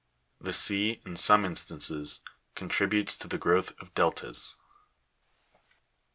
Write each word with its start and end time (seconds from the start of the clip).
The 0.39 0.51
sea, 0.51 0.99
in 1.05 1.15
some 1.15 1.45
instances, 1.45 2.21
contri 2.55 2.89
butes 2.89 3.15
to 3.19 3.27
the 3.27 3.37
growth 3.37 3.73
of 3.79 3.93
deltas. 3.93 4.55
28. 5.51 5.61